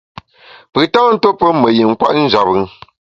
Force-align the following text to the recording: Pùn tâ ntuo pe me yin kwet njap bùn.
Pùn 0.71 0.85
tâ 0.93 1.01
ntuo 1.13 1.31
pe 1.39 1.47
me 1.61 1.67
yin 1.77 1.93
kwet 1.99 2.13
njap 2.23 2.45
bùn. 2.49 2.65